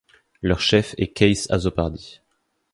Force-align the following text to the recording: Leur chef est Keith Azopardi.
Leur 0.41 0.59
chef 0.61 0.95
est 0.97 1.13
Keith 1.13 1.45
Azopardi. 1.51 2.21